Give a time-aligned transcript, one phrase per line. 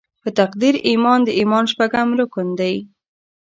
[0.21, 2.75] په تقدیر ایمان د ایمان شپږم رکن دې.